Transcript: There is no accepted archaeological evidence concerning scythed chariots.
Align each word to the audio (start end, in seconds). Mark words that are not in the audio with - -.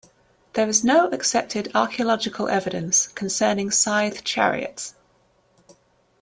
There 0.53 0.67
is 0.67 0.83
no 0.83 1.11
accepted 1.11 1.69
archaeological 1.75 2.49
evidence 2.49 3.05
concerning 3.09 3.69
scythed 3.69 4.25
chariots. 4.25 4.95